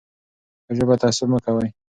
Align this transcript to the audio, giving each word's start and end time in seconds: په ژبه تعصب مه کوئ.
په 0.65 0.71
ژبه 0.77 0.95
تعصب 1.01 1.27
مه 1.31 1.39
کوئ. 1.45 1.67